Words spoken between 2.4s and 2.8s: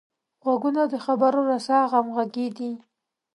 دي